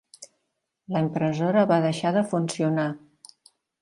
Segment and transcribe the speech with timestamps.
[0.95, 2.87] La impressora va deixar de funcionar.